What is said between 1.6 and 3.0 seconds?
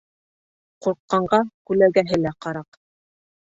күләгәһе лә ҡараҡ.